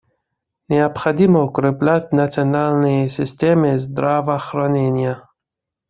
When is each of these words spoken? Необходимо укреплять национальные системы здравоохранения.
Необходимо 0.67 1.43
укреплять 1.43 2.11
национальные 2.11 3.07
системы 3.07 3.77
здравоохранения. 3.77 5.29